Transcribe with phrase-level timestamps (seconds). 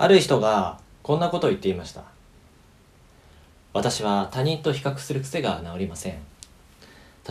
[0.00, 2.04] ある人がこんなことを言っていました。
[3.74, 6.14] 私は他人と比較する癖が治りません。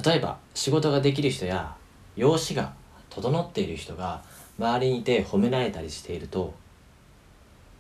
[0.06, 1.76] 例えば仕事ができる人や
[2.16, 2.76] 容姿が
[3.10, 4.22] 整っている人が
[4.60, 6.54] 周りにいて褒められたりしていると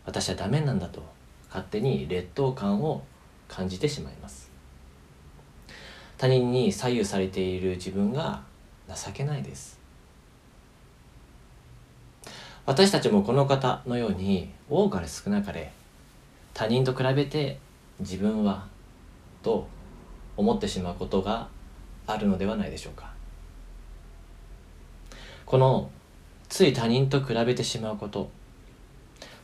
[0.07, 1.03] 私はダメなんだと
[1.49, 3.03] 勝手に劣等感を
[3.47, 4.49] 感じてしまいます。
[6.17, 8.41] 他人に左右されている自分が
[8.87, 9.78] 情けないです。
[12.69, 15.71] 私たちもこの方のように多かれ少なかれ
[16.53, 17.57] 他人と比べて
[17.99, 18.67] 自分は
[19.41, 19.67] と
[20.37, 21.47] 思ってしまうことが
[22.05, 23.11] あるのではないでしょうか。
[25.47, 25.89] この
[26.47, 28.29] つい他人と比べてしまうこと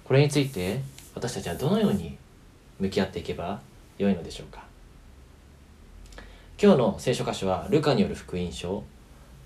[0.03, 0.81] これについて
[1.15, 2.15] 私たちはどのように
[2.79, 3.59] 向き合っていけば
[3.98, 4.63] よいのでしょうか。
[6.62, 8.84] 今日の聖書箇所はルカによる福音書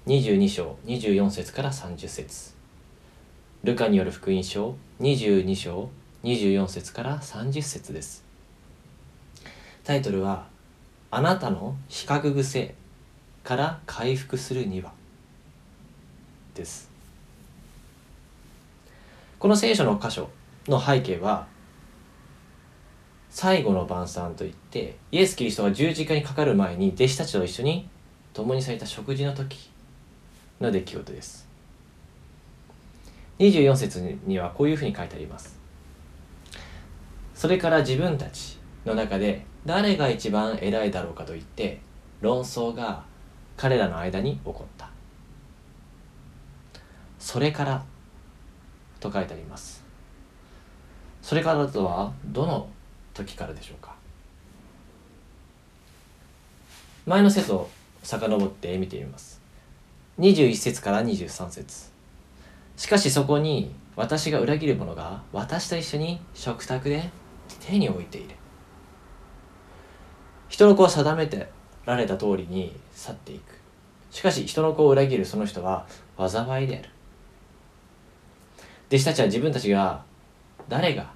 [0.05, 2.58] 22章24節から30節。
[3.61, 5.89] ルカによる福音書22章
[6.23, 8.23] 24節から30節です。
[9.83, 10.47] タイトルは
[11.11, 12.73] 「あなたの比較癖
[13.43, 14.93] から回復するには」
[16.55, 16.89] です。
[19.39, 20.29] この聖書の箇所
[20.69, 21.45] の背景は
[23.29, 27.89] 最後の晩餐といってイエス・キリストが十字架にかかる前に弟子たちと一緒に
[28.31, 29.69] 共にされた食事の時
[30.61, 31.48] の出来事です。
[33.39, 35.57] 24節にはこういうふうに書いてあります。
[37.33, 41.79] それから自分たちの中で誰が一番偉いだろうかといって
[42.21, 43.05] 論争が
[43.55, 44.89] 彼らの間に起こった。
[47.17, 47.85] それから
[48.99, 49.83] と書いてあります。
[51.21, 52.69] それからとはどの
[53.13, 53.95] 時からでしょうか。
[57.05, 57.69] 前の説を
[58.03, 59.41] 遡って見てみます。
[60.19, 61.98] 21節から23節。
[62.79, 67.09] しかしそこに私が裏切る者が私と一緒に食卓で
[67.59, 68.35] 手に置いている。
[70.47, 71.49] 人の子は定めて
[71.85, 73.59] られた通りに去っていく。
[74.11, 75.85] しかし人の子を裏切るその人は
[76.17, 76.89] 災いである。
[78.87, 80.05] 弟子たちは自分たちが
[80.69, 81.11] 誰が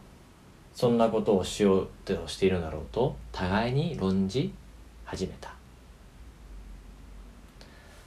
[0.75, 4.53] そんなことをしようとしているんだろうと互いに論じ
[5.05, 5.53] 始めた。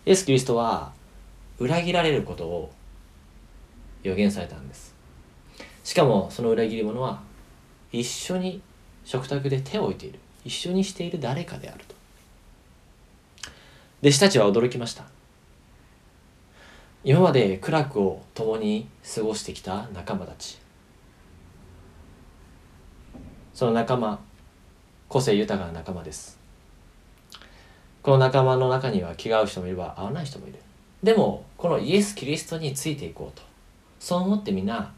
[0.05, 0.93] イエス・キリストは
[1.59, 2.76] 裏切られることを
[4.07, 4.95] 予言されたんです。
[5.85, 7.21] しかもその裏切り者は
[7.93, 8.61] 一緒に
[9.05, 10.19] 食卓で手を置いている。
[10.45, 11.95] 一緒にしている誰かであると。
[14.03, 15.05] 弟子たちは驚きました。
[17.03, 20.59] 今まで苦楽を共に過ごしてきた仲間たち。
[23.55, 24.21] その仲間
[25.09, 26.39] 個性豊かな仲間です。
[28.03, 30.59] この仲間の中には気が合う人もいれば合わない人もいる。
[31.03, 33.56] でもこのイエス・キリストについていこうと。
[33.99, 34.93] そう思ってみんな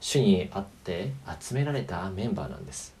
[0.00, 2.94] 主に会って集められたメンバーなんです。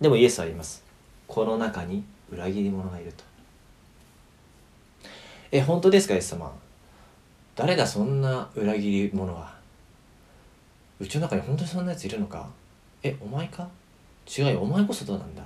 [0.00, 0.84] でもイエスは言います。
[1.26, 3.24] この中に裏切り者がいると。
[5.52, 6.52] え本当ですかイエス様。
[7.56, 9.52] 誰だそんな裏切り者は
[10.98, 12.48] うちの中に本当にそんなやついるのか。
[13.02, 13.68] えお前か？
[14.26, 14.60] 違うよ。
[14.60, 15.42] お前こそどうなんだ。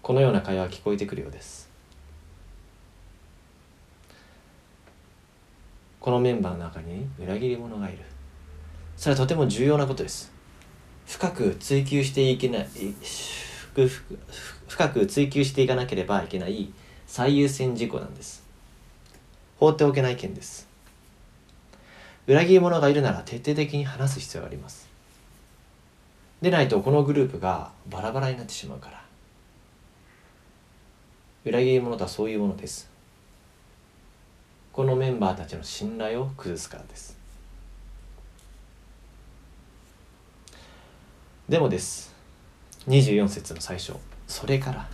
[0.00, 1.65] このような会話が聞こえてくるようです。
[6.06, 7.98] このメンバーの中に裏切り者がいる。
[8.96, 10.32] それはとても重要なことです。
[11.04, 12.66] 深く追求していけない
[14.68, 16.72] 深く追求していかなければいけない
[17.08, 18.44] 最優先事項なんです。
[19.58, 20.68] 放っておけない件です。
[22.28, 24.88] 裏切り者がいるなら徹底的に話す必要があります。
[26.40, 29.02] でないとこのグループがバラバラになってしまうから。
[31.44, 32.94] 裏切り者とはそういうものです。
[34.76, 37.16] このメンバーたちの信頼を崩すからです。
[41.48, 42.14] でもです。
[42.86, 43.94] 24節の最初。
[44.26, 44.86] それから。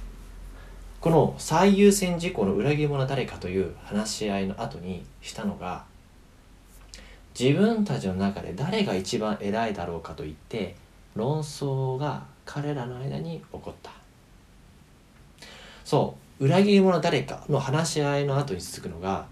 [1.01, 5.85] この最優先事項の裏切り者は誰かという話し合いの後にしたのが
[7.37, 10.77] 自分たちの中で誰が一番偉いだろうかと言って
[11.17, 13.91] 論争が彼らの間に起こった。
[15.85, 16.45] そう。
[16.45, 19.27] 裏切り者誰かの話し合いの後に続くのが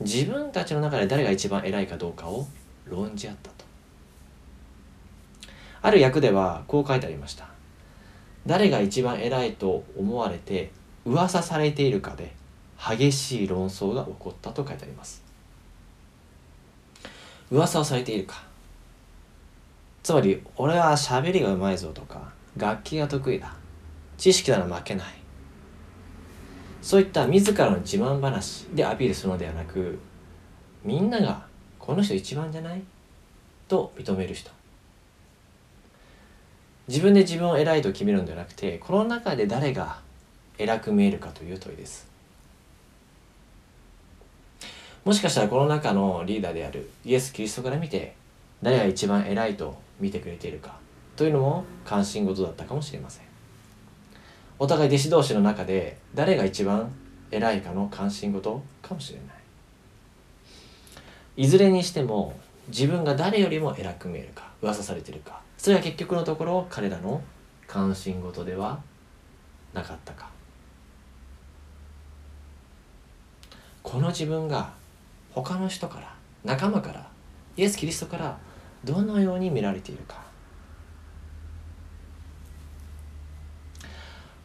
[0.00, 2.46] 自分たちの中で誰が一番偉いかどうかを
[2.86, 3.64] 論じ合ったと。
[5.82, 7.48] ある役ではこう書いてありました。
[8.46, 10.70] 誰が一番偉いと思われて
[11.04, 12.34] 噂されているかで
[12.78, 15.22] 激しい論争が起こったと書いてあります。
[17.50, 18.42] 噂をされているか。
[20.02, 23.54] つまり俺は喋りがうまいぞとか楽器が得意だ。
[24.16, 25.17] 知識なら負けない。
[26.80, 29.98] そういった自らの自慢話でアピールするのではなく
[30.84, 31.46] みんなが
[31.78, 32.82] この人一番じゃない？
[33.66, 34.50] と認める人。
[36.86, 39.98] 自分で自分を偉いと決めるのではなくてこの中で誰が
[40.56, 42.08] 偉く見えるかという問いです。
[45.04, 48.14] もしかしたらこの中のリーダーであるイエス・キリストから見て
[48.62, 50.78] 誰が一番偉いと見てくれているか
[51.16, 53.27] というのも関心事だったかもしれません。
[54.58, 56.90] お互い弟子同士の中で誰が一番
[57.30, 59.28] 偉いかの関心事かもしれない。
[61.36, 65.40] いずれにしても自分が誰よりも偉く見えるか噂されてるか。
[65.56, 67.22] それは結局のところ彼らの
[67.66, 68.80] 関心事では
[69.72, 70.28] なかったか。
[73.82, 74.72] この自分が
[75.32, 76.14] 他の人から
[76.44, 77.08] 仲間から
[77.56, 78.38] イエス・キリストから
[78.84, 80.27] どのように見られているか。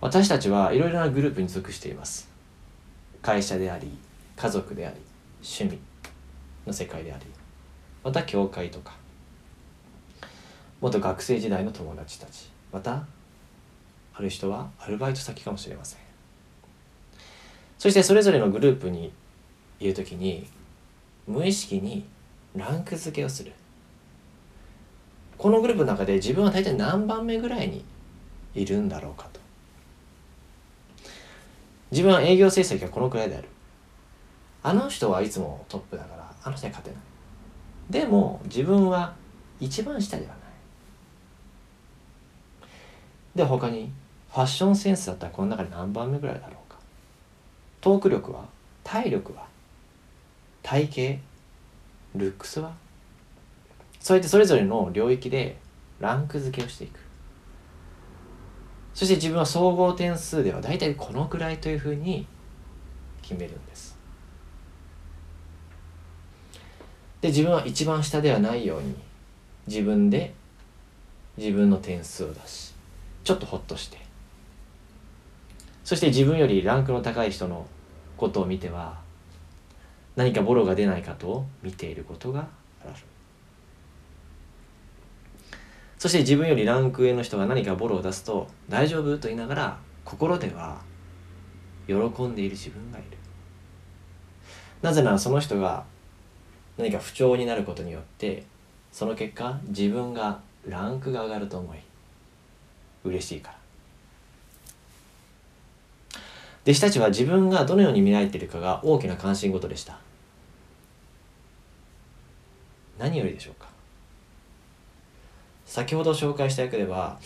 [0.04, 2.30] 私たちはいろいろなグループに属しています。
[3.22, 3.90] 会社であり
[4.36, 4.98] 家族であり
[5.42, 5.80] 趣味
[6.68, 7.26] の世界であり
[8.04, 8.98] また教会とか
[10.82, 13.06] 元学生時代の友達たちまた
[14.14, 16.00] ある人はアルバイト先かもしれません。
[17.80, 19.14] そしてそれぞれのグループに
[19.80, 20.48] いる時に
[21.26, 22.06] 無意識に
[22.58, 23.54] ランク付けをする。
[25.38, 27.86] このグループの中で自分は大体何番目ぐらいに
[28.54, 29.43] いるんだろうかと。
[31.94, 33.48] 自分は営業成績がこのくらいである。
[34.64, 36.96] あの人はいつもトップだからあの人には勝て
[37.92, 38.04] ない。
[38.06, 39.14] でも自分は
[39.60, 40.38] 一番下ではない。
[43.36, 43.92] で他に
[44.32, 46.80] ファッションセンスだったらこの中で何番目ぐらいだろうか。
[47.80, 48.46] トーク力は
[48.84, 49.46] 体力は
[50.64, 51.22] 体型
[52.16, 52.74] ルックスは。
[54.00, 55.58] そうやってそれぞれの領域で
[56.00, 57.03] ランク付けをしていく。
[58.94, 62.28] そして自分は総合点数では大体このくらいというふうに
[63.22, 63.98] 決めるんです。
[67.22, 68.96] で自分は一番下ではないように
[69.68, 70.34] 自分で
[71.38, 72.74] 自分の点数を出し
[73.24, 74.04] ちょっとホッとして。
[75.84, 77.68] そして自分よりランクの高い人の
[78.16, 78.98] ことを見ては
[80.16, 82.48] 何かボロが出ないかと見ていることが
[82.86, 82.94] ある
[86.04, 90.82] そして自分よりランク上の人が何かボロを出すと大丈夫と言いながら心では
[91.88, 93.18] 喜んでいる自分がいる。
[94.82, 95.86] なぜならその人が
[96.78, 98.44] 何か不調になることによって
[98.92, 101.78] その結果自分がランクが上がると思い
[103.06, 103.58] 嬉しいから。
[106.64, 109.98] 弟子たちは自分がどのように見られているかが大きな関心事でした。
[113.00, 113.73] 何よりでしょうか。
[115.74, 117.18] 先ほど紹介した役では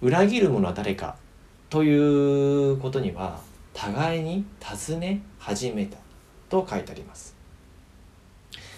[0.00, 1.16] 裏切る者は誰か
[1.68, 3.42] ということには
[3.74, 5.98] 互いに尋ね始めた
[6.48, 7.36] と書いてあります。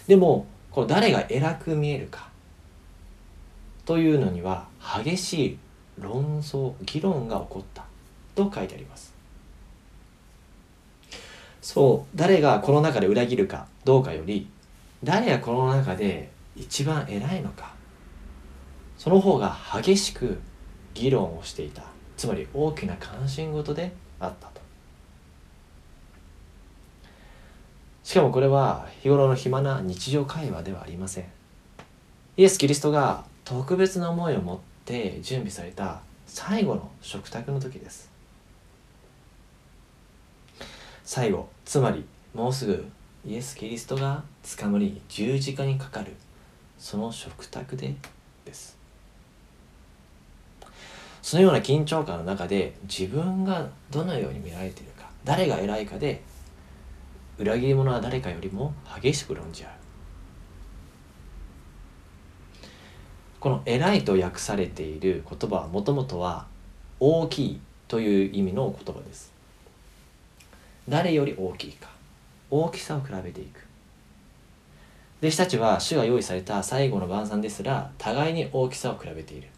[0.09, 2.31] でもこの誰が偉く見えるか
[3.85, 4.67] というのには
[5.05, 5.59] 激しい
[6.01, 7.85] 論争議論が起こった
[8.35, 9.15] と書いてあります。
[11.63, 14.49] そう誰がこの中で裏切るかどうかより
[15.05, 17.79] 誰がこの中で一番偉いのか
[19.01, 20.39] その方が激しく
[20.93, 21.85] 議論をしていた。
[22.19, 24.61] つまり大きな関心事であったと。
[28.05, 31.25] しかもこれは日頃の暇な日常会話ではありません。
[32.37, 38.11] イエス・キリストが特別な思いを持って準備された最後の食卓の時です。
[41.05, 42.05] 最後つまり
[42.35, 42.87] もうすぐ
[43.27, 44.25] イエス・キリストが
[44.59, 46.13] 捕まり十字架にかかる
[46.79, 47.95] その食卓で
[48.45, 48.80] です。
[51.23, 56.23] そのような緊張感の中で自分がどのように見られているか誰が偉いかで
[57.39, 59.71] 裏切り者は誰かよりも激しく論じ合う。
[63.41, 66.47] この「偉い」と訳されている言葉はもともとは
[67.01, 69.33] 「大きい」という意味の言葉です。
[70.87, 71.89] 誰より大きいか
[72.51, 73.67] 大きさを比べていく。
[75.23, 79.49] 弟子たちは主が用意された最後の晩餐ですら互いに大きさを比べている。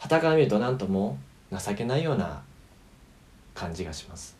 [0.00, 1.18] 旗から見ると何とも
[1.52, 2.42] 情けないような
[3.54, 4.36] 感じがします。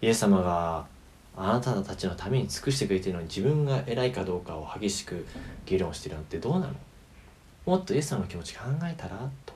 [0.00, 0.86] イエス様が
[1.34, 5.26] あなたたちのために尽くしてくれているのに自分が偉いかどうかを激しく
[5.64, 6.74] 議論してるのってどうなの？
[7.64, 9.16] もっとイエス様の気持ち考えたら？
[9.46, 9.54] と。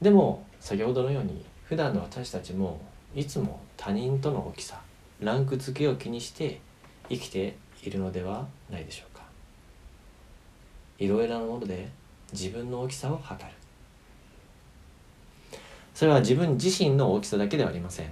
[0.00, 2.80] でも先ほどのように普段の私たちも
[3.14, 4.80] いつも他人との大きさ
[5.20, 6.60] ランク付けを気にして
[7.08, 9.22] 生きているのではないでしょうか。
[10.98, 11.88] いろいろなもので
[12.32, 13.56] 自分の大きさを測る。
[15.94, 18.06] それは自分自身の大きさだけではありません。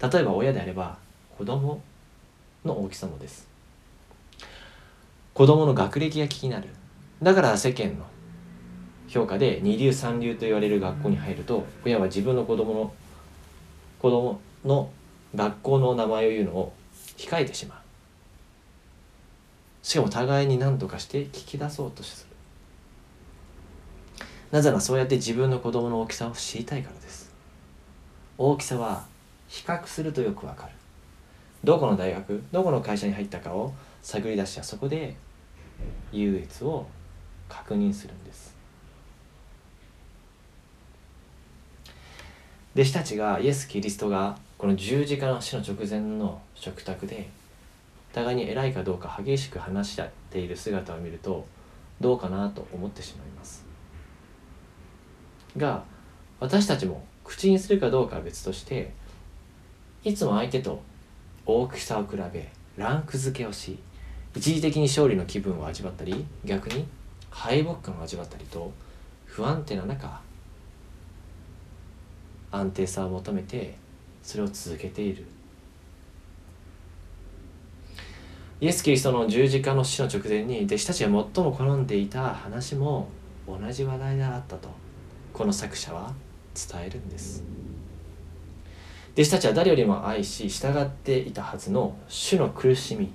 [0.00, 0.98] 例えば親であれば
[1.36, 1.82] 子供
[2.64, 3.46] の大きさもです。
[5.34, 6.68] 子供の学歴が気になる。
[7.22, 8.06] だから世間の
[9.08, 12.92] 評価で二流三流と言われる学校に入ると親は自分の子供の
[13.98, 14.90] 子供の
[15.34, 16.72] 学校の名前を言うのを
[17.16, 17.85] 控えてしまう。
[19.86, 22.36] しかも互いに何とかして聞き出そうとする。
[24.50, 27.32] なぜならそうやって自分の子供の大きさを知りたいからです。
[28.36, 29.06] 大きさは
[29.46, 30.72] 比較するとよくわかる。
[31.62, 35.14] どこの大学どこの会社に入ったかを探り出しそこで
[36.10, 36.88] 優越を
[37.48, 38.56] 確認するんです。
[42.74, 47.28] 弟子たちがイエス・キリストがこの十字架の死の直前の食卓で
[48.16, 51.46] 互いに偉いかどうか激しく話し合っている姿を見ると
[52.00, 53.66] どうかなと思ってしまいます。
[55.54, 55.84] が
[56.40, 58.90] 私たちも口にするかどうかは別として
[60.02, 60.80] いつも相手と
[61.44, 63.78] 大きさを比べランク付けをし
[64.34, 66.86] 一時的に勝利の気分を味わったり逆に
[67.28, 68.72] 敗北感を味わったりと
[69.26, 70.22] 不安定な中
[72.50, 73.76] 安定さを求めて
[74.22, 75.26] それを続けている。
[78.58, 83.08] イエス・キリストの十字架の死の直前に弟子たちが最も好んでいた話も
[83.46, 84.70] 同じ話題であったと
[85.34, 86.14] この作者は
[86.54, 87.44] 伝えるんです。
[89.12, 93.12] 弟子たちは誰よりも愛し従っていたはずの主の苦しみ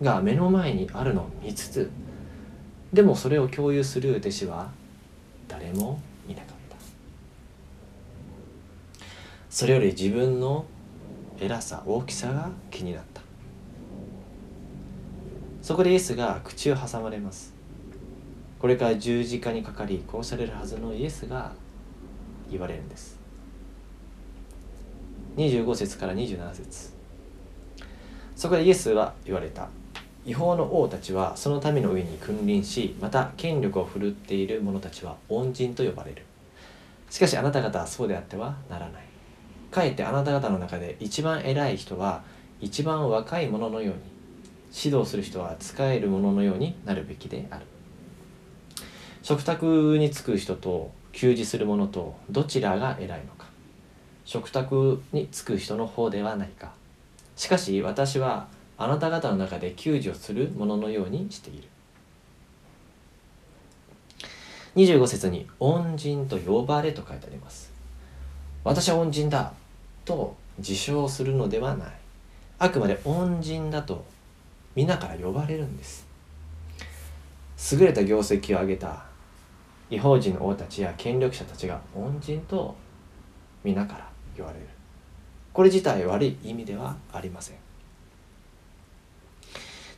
[0.00, 1.90] が目の前にあるのを見つつ
[2.92, 4.70] でもそれを共有する弟子は
[5.48, 6.76] 誰もいなかった。
[9.50, 10.64] それより自分の
[11.40, 13.25] 偉さ大きさが気になった。
[15.66, 17.52] そこでイエスが口を挟まれます。
[18.60, 21.50] これから十字架にかかり殺されるはずのイエスが
[22.48, 23.18] 言われるんです。
[25.36, 26.92] 25節から27節。
[28.36, 29.68] そこでイエスは言われた。
[30.24, 36.22] 違法の王たちはその民の上に君臨しまた権力を振るっている者たちは恩人と呼ばれる。
[37.10, 39.02] しかしあなた方はそうであってはならない。
[39.72, 42.22] かえってあなた方の中で一番偉い人は
[42.60, 44.15] 一番若い者のように
[44.76, 47.64] 指導する人は使える者のようになるべきである。
[49.22, 53.46] 食卓に着く人と給仕する者とどちらが偉いのか。
[54.26, 56.72] 食卓に着く人の方ではないか。
[57.36, 61.68] しかし私はあなた方の中で給仕をする者のようにしている。
[64.76, 67.72] 25節に「恩人と呼ばれ」と書いてあります。
[68.62, 69.54] 私は恩人だ
[70.04, 71.88] と自称するのではない。
[72.58, 74.04] あくまで恩人だと
[74.76, 76.06] 皆から呼ばれるんです。
[77.72, 79.04] 優れた業績を上げた
[79.88, 82.76] 違法人の王たちや権力者たちが恩人と
[83.64, 84.66] 皆から言われる。
[85.54, 87.56] これ自体悪い意味ではありません。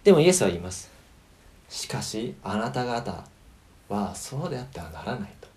[0.04, 0.88] でもイエスは言います。
[1.68, 3.24] しかしあなた方
[3.88, 5.48] はそうであってはならないと。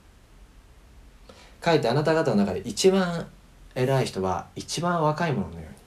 [1.61, 3.27] かえってあなた方の中で一番
[3.75, 5.80] 偉い人は一番若い者のように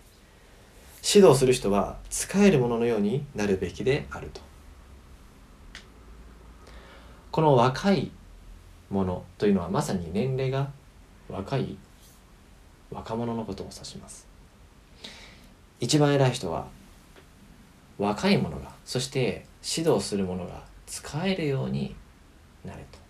[1.07, 4.41] 指導する人は使える者のようになるべきであると。
[7.31, 8.11] この若い
[8.89, 10.71] ものというのはまさに年齢が
[11.29, 11.77] 若い
[12.91, 14.27] 若者のことを指します。
[15.79, 16.67] 一番偉い人は
[17.99, 19.45] 若い者がそして
[19.77, 21.95] 指導する者が使えるように
[22.65, 23.04] なれと。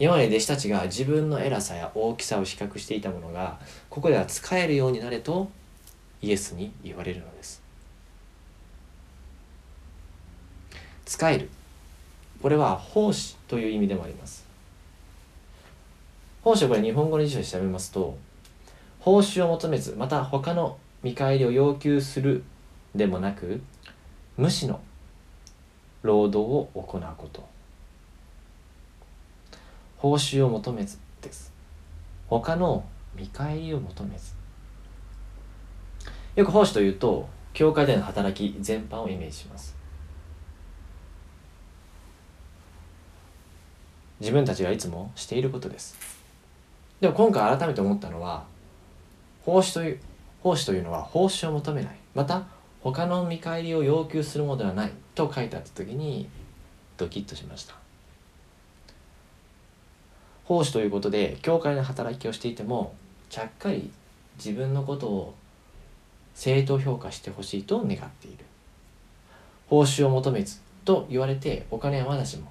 [0.00, 5.50] 今まで弟子たちが自分の偉さや大きさを比較していたものがここでは使えるようになれと
[6.22, 7.62] イエスに言われるのです。
[11.04, 11.50] 使える。
[12.40, 14.46] これは奉仕という意味でもあります。
[16.42, 18.16] 奉仕はこれ日本語の辞書で調べますと
[19.00, 22.42] 報酬を求めずまた他の見返りを要求する
[22.94, 23.60] でもなく
[24.38, 24.80] 無視の
[26.02, 27.59] 労働を行うこと。
[30.00, 31.52] 報酬を求めずです。
[32.26, 34.32] 他の見返りを求めず。
[36.36, 39.76] よく奉仕というと教会での働き全般をイメージします。
[44.20, 45.98] 自分たちがいつもしていることです。
[47.00, 48.44] でも今回改めて思ったのは
[49.44, 50.00] 奉仕という
[50.42, 51.96] 奉仕というのは報酬を求めない。
[52.14, 52.44] また
[52.80, 56.30] 他の見返りを要求するものではないと書いてあった時に
[56.96, 57.79] ドキッとしました。
[60.50, 62.92] 奉仕ということで教会の働きをしていても
[63.28, 63.88] ちゃっかり
[64.36, 65.34] 自分のことを
[66.34, 68.44] 正当評価してほしいと願っている。
[69.68, 72.50] 報酬を求めずと言われてお金はまだしも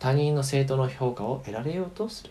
[0.00, 2.30] 他人の正当の評価を得られようとする。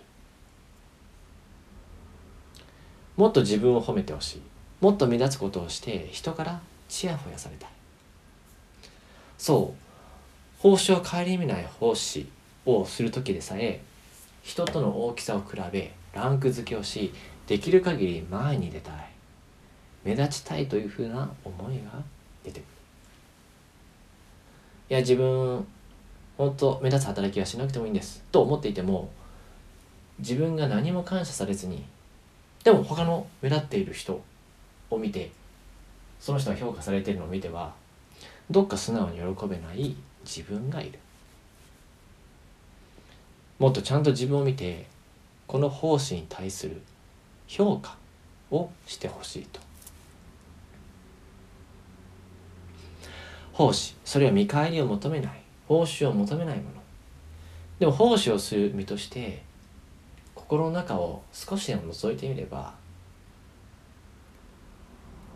[3.16, 4.42] もっと自分を褒めてほしい。
[4.82, 7.70] もっと目立つことをして人からちやほやされたい。
[9.38, 10.62] そう。
[10.62, 12.28] 報酬を顧みない奉仕
[12.66, 13.80] をする時でさえ
[14.44, 17.14] 人との大きさを比べランク付けをし
[17.48, 18.96] できる限り前に出たい。
[20.04, 22.02] 目立ちたいというふうな思いが
[22.44, 22.66] 出てくる。
[24.90, 25.66] いや自分
[26.38, 28.24] 本当目立つ働きはしなくてもいいんです。
[28.32, 29.10] と思っていても
[30.20, 31.84] 自分が何も感謝されずに
[32.64, 34.22] でも他の目立っている人
[34.90, 35.32] を見て
[36.20, 37.74] その人が評価されているのを見ては
[38.50, 39.96] どっか素直に喜べない
[40.26, 41.00] 自分がいる。
[43.62, 44.88] もっとちゃんと自分を見て
[45.46, 46.82] この奉仕に対する
[47.46, 47.96] 評価
[48.50, 49.60] をしてほしいと。
[53.54, 55.44] 奉仕それは見返りを求めない。
[55.68, 56.82] 報酬を求めないもの。
[57.78, 59.44] でも奉仕をする身として
[60.34, 62.74] 心の中を少しでも覗いてみれば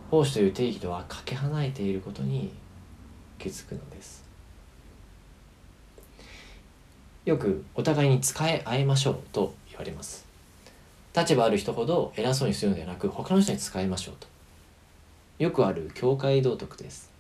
[0.10, 2.52] 奉仕という定義とはかけ離れていることに
[3.38, 4.25] 気づくのです。
[7.26, 10.28] よくお互いに使い合いましょうと言われます。
[11.16, 14.28] 立場ある人ほど偉そうにするのではなく他の人に使いましょうと。
[15.40, 17.12] よくある教会道徳です。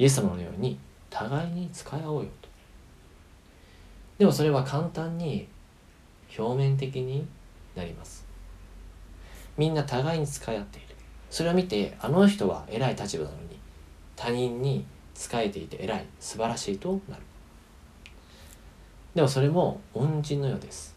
[0.00, 0.78] イエス様のように
[1.10, 2.48] 互いに使い合おうよと。
[4.18, 5.46] でもそれは簡単に
[6.36, 7.26] 表面的に
[7.76, 8.26] なります。
[9.56, 10.88] みんな互いに使い合っている。
[11.30, 13.60] それを見てあの人は偉い立場なのに
[14.16, 17.22] 他人に仕えていて偉い素晴らしいとなる。
[19.14, 20.94] でもそれも恩人のようです。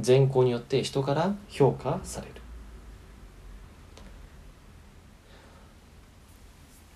[0.00, 2.34] 善行によって人から評価される。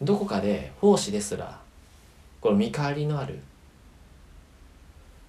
[0.02, 1.58] どこかで奉仕ですら
[2.40, 3.38] この見返りのある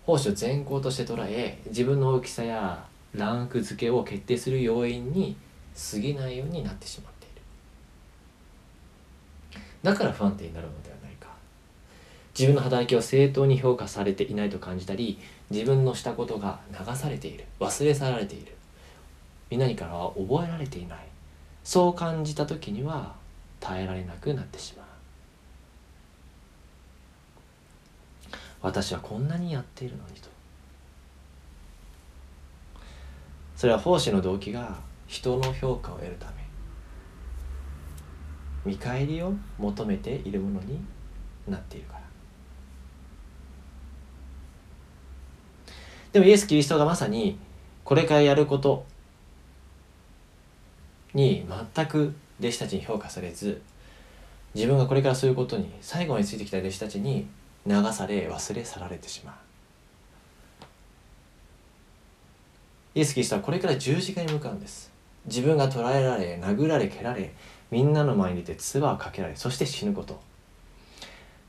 [0.06, 5.36] 奉仕を善行として捉え自分の大きさやランク付けを決定する要因に
[5.92, 7.42] 過ぎないようになってしまっている。
[9.83, 10.97] だから不安定になるのではない
[12.38, 15.18] 自分の働きを正当に評価されていないと感じたり
[15.50, 17.46] 自分のしたことが流されている。
[17.60, 18.56] 忘れ去られている。
[19.50, 21.00] みんなにからは覚えられていない。
[21.64, 23.16] そう感じた時には
[23.60, 24.86] 耐えられなくなってしまう。
[28.62, 30.30] 私はこんなにやっているのにと。
[33.56, 36.34] それは奉仕の動機が人の評価を得るため。
[38.64, 40.80] 見返りを求めているものに
[41.48, 42.06] なっているから。
[46.18, 47.38] でもイエス・キリストがまさに
[47.84, 48.88] これからやること
[51.14, 53.62] に全く弟子たちに評価されず
[54.56, 57.27] 自分がこれからそういうことに最後についてきた弟子たちに
[57.68, 59.36] 流され忘れ去られてしまう。
[62.96, 64.92] イエス・キリストはこれから十字架に向かうんです。
[65.27, 67.32] 自分が捕らえられ殴られ蹴られ
[67.70, 70.20] みんなの前に出て唾をかけられそして死ぬこと。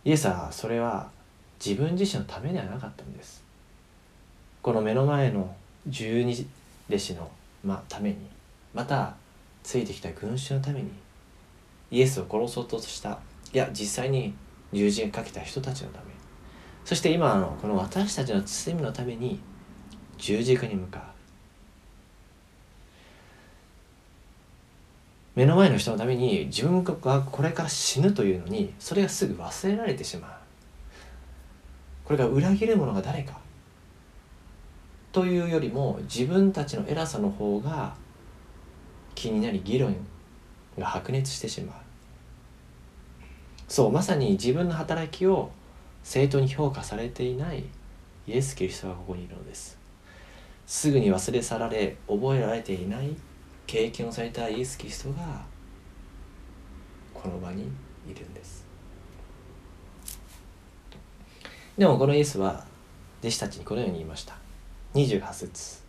[0.05, 1.09] イエスはそれは
[1.65, 3.48] 自分自身のためではなかったんです。
[4.63, 5.55] この目の前の
[5.87, 6.47] 十二
[6.89, 7.31] 弟子の、
[7.65, 8.17] ま、ために
[8.75, 9.15] また
[9.63, 10.91] ついてきた群衆のために
[11.91, 13.19] イエスを殺そうとした
[13.53, 14.35] いや実際に
[14.73, 16.07] 十字架かけた人たちのため。
[16.85, 19.41] そして今のこの私たちの罪のために
[20.17, 21.03] 十字架に向かう。
[25.37, 30.31] 目の前の人のために自分がこれから死ぬというのにそれがすぐ忘れられてしまう。
[32.05, 33.39] これが裏切る者が誰か。
[35.13, 37.95] というよりも自分たちの偉さの方が
[39.15, 39.97] 気になり議論
[40.79, 41.77] が白熱してしまう。
[43.67, 45.51] そうまさに自分の働きを
[46.03, 47.65] 正当に評価されていない
[48.27, 49.79] イエス・キリストがここにいるのです。
[50.67, 53.17] すぐに忘れ去られ覚えられていない
[53.67, 55.43] 経験をされたイエス・キリストが
[57.15, 57.65] この場に
[58.09, 58.67] いるんです。
[61.77, 62.65] でもこのイエスは
[63.21, 64.48] 弟子たちにこのように言いました。
[64.95, 65.83] 28節。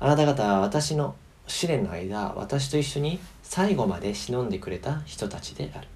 [0.00, 1.14] あなた方は私の
[1.46, 5.88] 試練の間私と一緒に最後まで忍んでくれた人たちである。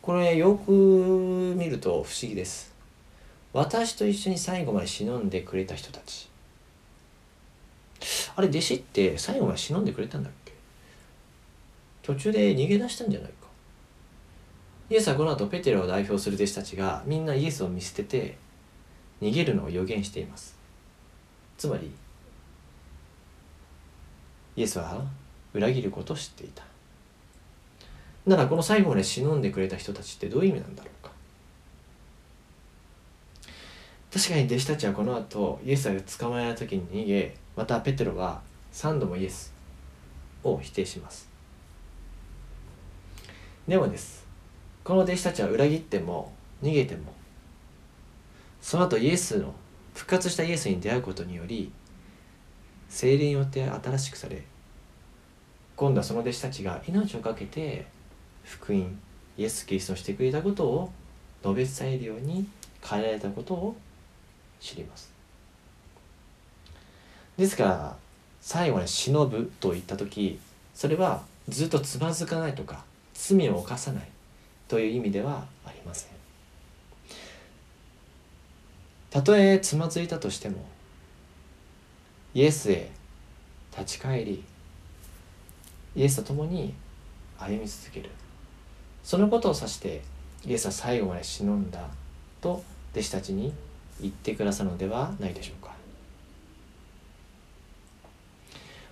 [0.00, 2.72] これよく見ると不思議です。
[3.52, 6.28] 私と一緒に最後まで忍んでくれた人たち。
[8.34, 10.52] あれ弟子って最後まで忍んでくれたんだっけ？
[12.02, 13.30] 途中で逃げ出したんじゃない？
[14.92, 18.36] イエスはこの後ペテロを代表する弟子たちがみんなイエスを見捨てて
[19.22, 20.54] 逃げるのを予言しています。
[21.56, 21.90] つまり
[24.54, 25.02] イエスは
[25.54, 26.62] 裏切ることを知っていた。
[28.26, 31.10] ならこの最後まで忍んでくれた人たちってどういう意味なんだろうか。
[34.12, 38.42] 確かに弟子たちはこの後イエスが捕まえた時に逃げまたペテロは
[38.74, 39.54] 3度もイエス
[40.44, 41.30] を否定します。
[43.66, 44.21] でもです。
[44.84, 47.12] この弟子たちは裏切っても逃げても
[48.60, 49.54] その後イエスの
[49.94, 51.70] 復活したイエスに出会うことにより
[52.88, 54.42] 精霊によって新しくされ
[55.76, 57.86] 今度はその弟子たちが命を懸けて
[58.44, 58.98] 福音
[59.36, 60.92] イエス・キリストをしてくれたことを
[61.42, 62.46] 述べ伝えるように
[62.82, 63.76] 変えられたことを
[64.60, 65.12] 知ります。
[67.36, 67.96] ですから
[68.40, 70.38] 最後に忍ぶと言った時
[70.74, 74.11] それはずっとつまずかないとか罪を犯さない。
[74.72, 76.08] という意味ではありません。
[79.10, 80.64] たとえつまずいたとしても
[82.32, 82.90] イエスへ
[83.70, 84.42] 立ち返り
[85.94, 86.72] イエスと共に
[87.38, 88.08] 歩み続ける。
[89.04, 90.00] そのことを指して
[90.46, 91.86] イエスは最後まで忍んだ
[92.40, 93.52] と弟子たちに
[94.00, 95.74] 言ってくださるのではないでしょうか。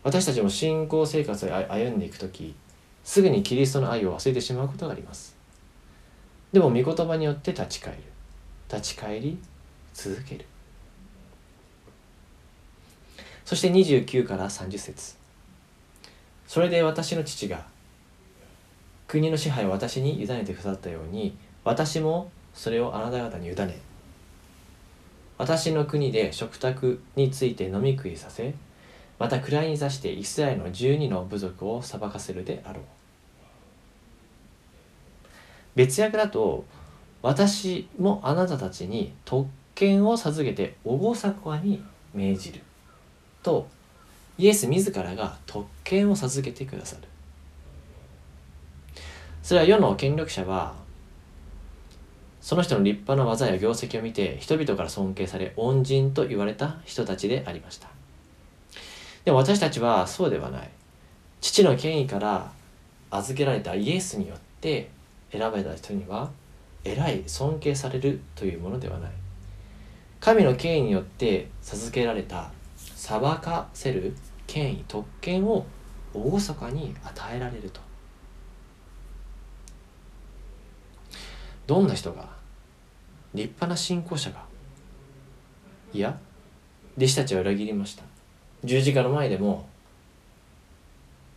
[0.02, 2.54] 私たちも信仰生活を歩んでいく時
[3.02, 5.39] すぐにキリストの愛を忘れてしまうことがあります。
[6.52, 8.02] でも御言葉によって立ち返る。
[8.68, 9.38] 立ち返り
[9.94, 10.46] 続ける。
[13.44, 15.16] そして29から30節。
[16.46, 17.66] それで私の父が
[19.06, 23.80] 国の支配を私に委ねてくださったように私もそれをあなた方に委ね。
[25.38, 28.54] 私の国で食卓について飲み食いさせ
[29.18, 32.84] また位に座してイスラエルの12の部族を裁かせるであろう。
[35.74, 36.64] 別訳だと
[37.22, 41.82] 私もあなたたちに特権を授けて厳かに
[42.14, 42.60] 命じる
[43.42, 43.68] と
[44.38, 47.02] イエス自らが特権を授けてくださる。
[49.42, 50.74] それは世の権力者は
[52.40, 57.88] その人の立派な技や業績を見て人々から尊敬され恩人と言われた人たちでありました。
[59.24, 60.70] でも私たちはそうではない。
[61.40, 62.50] 父の権威から
[63.10, 64.90] 預けられたイエスによって
[65.30, 66.30] 選ばれた人には
[66.84, 69.10] 偉い尊敬されるというものではない。
[70.20, 74.14] 神の権威によって授けられた裁かせる
[74.46, 75.66] 権威特権を
[76.12, 77.80] 厳かに与えられると。
[81.66, 82.28] どんな人が
[83.32, 84.44] 立派な信仰者が
[85.92, 86.18] いや
[86.96, 88.02] 弟子たちは裏切りました。
[88.64, 89.68] 十字架の前でも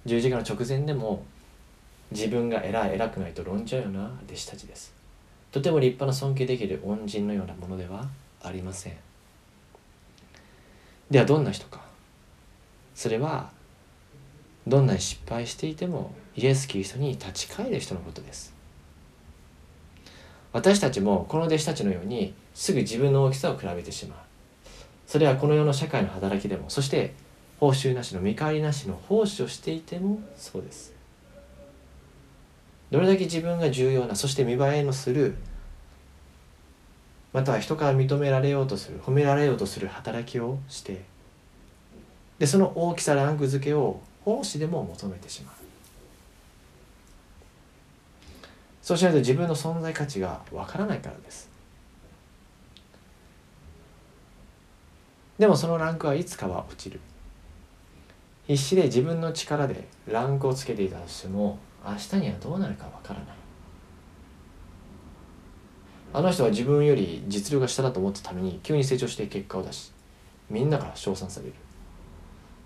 [0.06, 1.24] 十字架の直前でも
[2.14, 4.94] 自分が偉い偉くないと論じゃうよな弟子たちです。
[5.52, 8.08] とても立派な尊敬できる恩人のようなものでは
[8.42, 8.94] ありません。
[11.12, 11.82] ではどんな人か。
[12.96, 13.52] それは
[14.66, 18.54] どんなに失敗していてもイエス・キリストに立ち返る人のことです。
[20.52, 24.18] 私たちもこの弟子たちのようにすぐ自分の大きさを比べてしまう。
[25.08, 27.14] それはこの世の社会の働きでもそして
[27.60, 30.93] 報酬なしの見返りなしの奉仕をしていてもそうです。
[32.94, 35.34] どれだけ自分が重要なそして見栄えのする
[37.34, 41.02] または人から認められようとする褒められようとする働きをして
[42.38, 45.56] でその大きさランク付けを奉仕でも求めてしまう。
[48.84, 51.50] そうしないと自分の存在価値がわからないからです。
[55.40, 57.00] でもそのランクはいつかは落ちる。
[58.46, 63.28] 必死で自分の力でランクをつけていたとしても明日にはどうなるかわからない。
[66.14, 69.92] あの人は自分より実力が下だと思ったために急に成長して結果を出し
[70.48, 71.54] みんなから称賛される。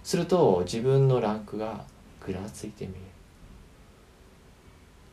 [0.04, 1.84] すると自分のランクが
[2.26, 3.02] ぐらついて見える。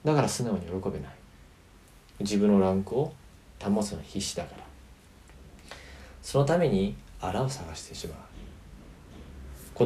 [0.04, 1.14] だから素直に喜べない。
[2.20, 3.12] 自分のランクを
[3.62, 4.64] 保つの必死だから。
[6.22, 8.18] そのためにあらを探してしまう。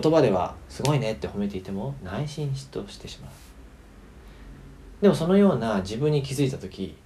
[0.00, 3.30] 言葉ではすごいねって褒めていても内心嫉妬してしまう。
[5.00, 6.96] でもそのような自分に気づいた時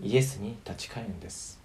[0.00, 1.60] イエスに立ち返るんです。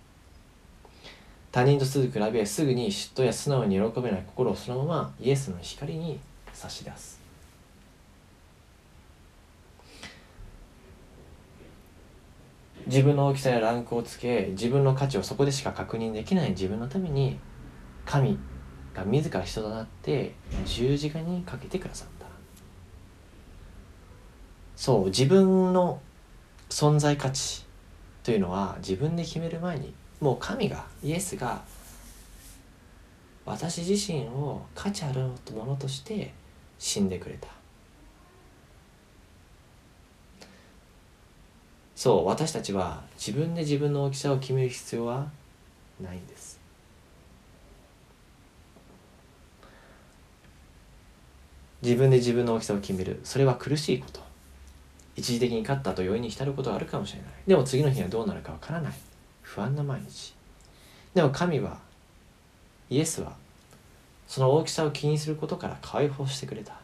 [1.52, 6.20] 他人とすぐ比べすぐに嫉妬や素直に喜べない心をそのままイエスの光に
[6.54, 7.20] 差し出す。
[12.88, 17.38] 自分の大きさやランクをつけ自分の価値をそこでしか確認できない自分のために
[18.06, 18.40] 神
[18.94, 20.34] が自ら人となって
[20.66, 22.17] 十字架にかけてくださった。
[24.78, 26.00] そう自分の
[26.70, 27.66] 存在価値
[28.24, 31.64] というのは自分で決める前にもう神がイエスが
[33.44, 36.32] 私自身を価値あるものとして
[36.78, 37.48] 死んでくれた。
[41.96, 45.32] そう私たちは自分で自分の大きさを決める必要は
[46.00, 46.60] ないんです。
[51.82, 53.20] 自分で自分の大きさを決める。
[53.24, 54.27] それは苦しいこと。
[55.18, 57.32] 一時的に勝ったと余韻に浸ることはあるかもしれない。
[57.48, 58.94] でも次の日にはどうなるかわからない。
[59.42, 60.36] 不安な毎日。
[61.14, 61.80] でも神は
[62.90, 63.36] イエスは
[64.28, 66.80] その大きさを気にすることから解放してくれた。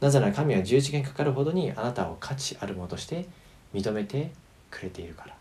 [0.00, 3.26] なぜなら神は十字架にかかるほどにあなたを価値あるものとして
[3.72, 4.32] 認めて
[4.70, 5.36] くれているから。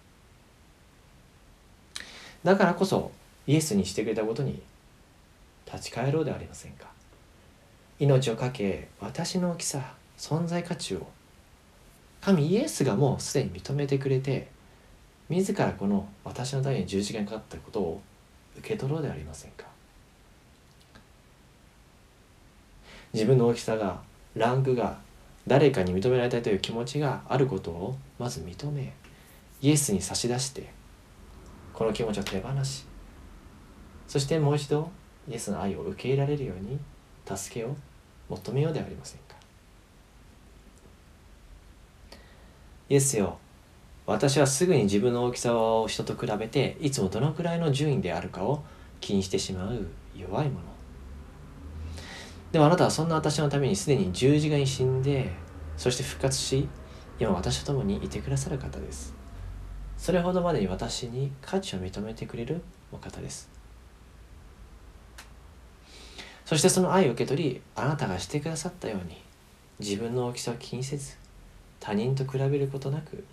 [2.43, 3.11] だからこそ
[3.47, 4.61] イエスにしてくれたことに
[5.65, 6.87] 立ち返ろうではありませんか。
[7.97, 11.07] 命を懸け私の大きさ存在価値を。
[12.21, 14.49] 神イエスがもうすでに認めてくれて
[15.29, 18.01] 自らこの私のために十字架にかかったことを
[18.57, 19.65] 受け取ろうではありませんか。
[23.13, 24.01] 自分の大きさが
[24.35, 24.99] ランクが
[25.47, 28.93] 誰かに認められたいという気持ちがあることをまず認め
[29.61, 30.69] イエスに差し出して
[31.73, 32.85] この気持ちを手放し
[34.07, 34.91] そしてもう一度
[35.27, 36.77] イエスの愛を受け入れられるように
[37.25, 37.75] 助けを
[38.29, 39.35] 求めようではありませんか
[42.89, 43.37] イエスよ。
[44.07, 48.63] 私はすぐに自分の大きさを人と比べていつもどのくらいの順位であるかを
[48.99, 49.85] 気にしてしまう
[50.17, 50.65] 弱いもの。
[52.51, 55.29] でもあなたはそんな私のためにすでに十字架に死んで
[55.77, 56.67] そして復活し
[57.19, 59.13] 今私と共にいてくださる方です。
[59.95, 63.51] それほどまでに私に価値を認めてくれるお方です。
[66.43, 69.21] そしてその愛を受け取りあなたがしてくださったように
[69.77, 71.18] 自分の大きさを気にせず
[71.79, 73.23] 他人と比べることなく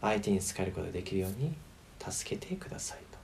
[0.00, 1.54] 相手に仕えることができるように
[1.98, 3.18] 助けてくださいと。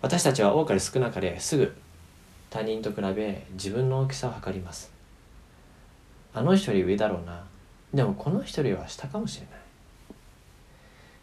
[0.00, 1.74] 私たちは多かれ少なかれすぐ
[2.50, 4.92] 他人と比べ自分の大きさを測ります。
[6.32, 7.44] あの人より上だろうな。
[7.92, 9.60] でもこの人よりは下かもしれない。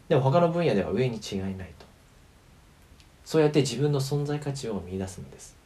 [0.08, 1.86] でも他の分野では上に違いないと。
[3.24, 5.61] そうやって自分の存在価値を見出すのです。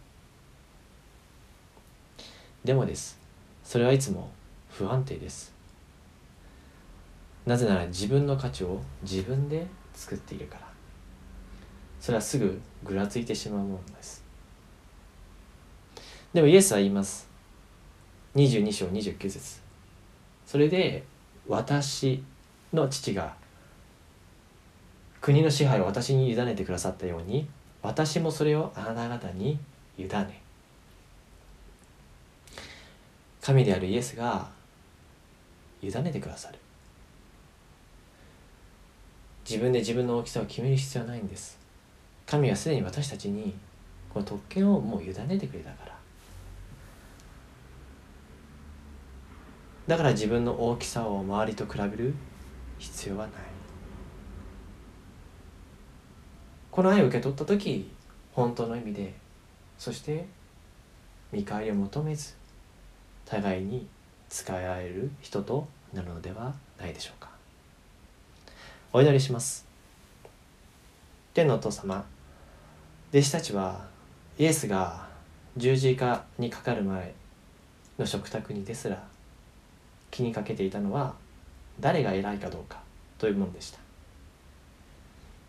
[2.67, 3.17] でもです。
[3.63, 4.29] それはいつも
[4.69, 5.55] 不安定です。
[7.47, 10.67] なぜなら自分の価値を自分で作っているから。
[12.01, 14.25] それはすぐぐらついてしまうものです。
[16.35, 17.29] でもイエスは言います。
[18.35, 19.61] 22章29節。
[20.45, 21.05] それで
[21.47, 22.25] 私
[22.73, 23.37] の父が
[25.21, 27.49] 国の支配を私に委ねてくださったように
[27.81, 29.57] 私もそれをあなた方に
[29.97, 30.46] 委ね。
[33.47, 34.51] 神であるイエスが
[35.81, 36.59] 委ねてくださる。
[39.49, 41.57] 自分で自分の大きさを決める必要はないんです。
[42.27, 43.55] 神はすでに私たちに
[44.13, 45.97] この特権をもう委ねてくれたから。
[49.87, 52.15] だから自分の大きさを周りと比べる
[52.81, 53.33] 必要はない。
[56.73, 57.93] この愛を受け取った時
[58.33, 59.15] 本当の意味で
[59.79, 60.27] そして
[61.31, 62.35] 見返りを求めず
[63.27, 63.87] 互いに
[64.29, 67.29] 使い合える人となるのではないでしょうか。
[68.93, 69.67] お祈りします。
[71.35, 72.07] 天のお父様
[73.11, 73.87] 弟子たちは
[74.39, 75.07] イエスが
[75.57, 77.15] 十字架にかかる前
[77.99, 79.03] の食卓にですら
[80.11, 81.15] 気にかけていたのは
[81.81, 82.81] 誰が偉いかどうか
[83.19, 83.79] というものでした。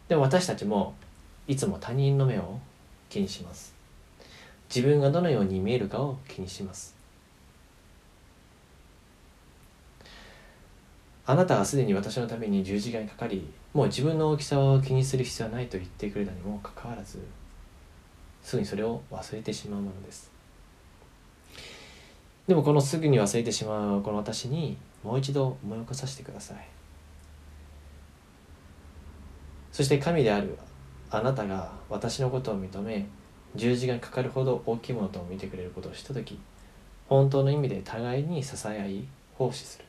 [0.09, 0.95] でも私たちも
[1.47, 2.59] いつも他人の目を
[3.09, 3.73] 気にします。
[4.73, 6.96] 自分がどのように見えるかを気にします。
[11.29, 17.19] あなたはすでに私のために十字架にかかりもう自分の大きさを気にする必要はないと言ってくれたにもかかわらず
[18.41, 20.31] すぐにそれを忘れてしまうものです。
[22.47, 26.65] でもこのすぐに忘れてしまうこの私にもう一度思い起こさせてください。
[29.73, 30.57] そして神である
[31.11, 33.05] あなたが私のことを認め
[33.53, 36.39] 十字架にかかるほど大きいものと見てくれることを知った時
[37.09, 39.86] 本当の意味で互いに支え合い奉仕する。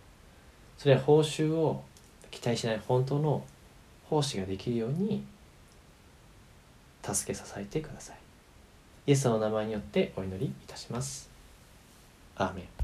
[0.78, 1.82] それは報酬を
[2.30, 3.44] 期待しない本当の
[4.08, 5.24] 奉仕ができるように
[7.02, 8.16] 助け支えてください
[9.08, 11.30] イエスの名前によってお祈りいたします。
[12.36, 12.77] アーメン